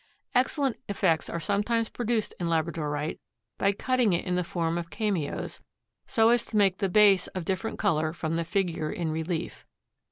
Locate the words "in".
2.39-2.47, 4.25-4.33, 8.91-9.11